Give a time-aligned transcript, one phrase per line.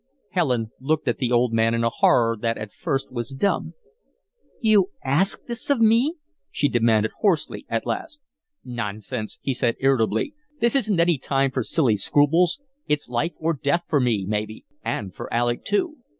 [0.31, 3.75] Helen looked at the old man in a horror that at first was dumb.
[4.59, 6.15] "You ask this of me?"
[6.49, 8.19] she demanded, hoarsely, at last.
[8.65, 10.33] "Nonsense," he said, irritably.
[10.59, 12.59] "This isn't any time for silly scruples.
[12.87, 15.97] It's life or death for me, maybe, and for Alec, too."